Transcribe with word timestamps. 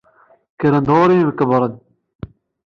Kkren-d 0.51 0.89
ɣur-i 0.97 1.15
yemkebbren. 1.17 1.73